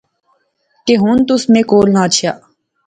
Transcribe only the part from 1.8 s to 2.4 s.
نہ اچھیا